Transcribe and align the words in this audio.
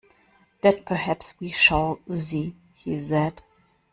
"That 0.63 0.83
perhaps 0.83 1.39
we 1.39 1.51
shall 1.51 1.99
see," 2.11 2.55
he 2.73 2.99
said. 3.03 3.43